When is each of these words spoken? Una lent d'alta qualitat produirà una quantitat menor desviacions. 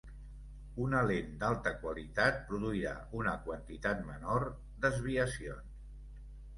Una 0.85 1.01
lent 1.11 1.29
d'alta 1.43 1.73
qualitat 1.83 2.41
produirà 2.49 2.97
una 3.23 3.37
quantitat 3.47 4.05
menor 4.11 4.51
desviacions. 4.87 5.83